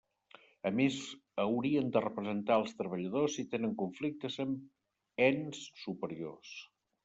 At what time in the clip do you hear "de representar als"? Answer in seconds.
1.97-2.73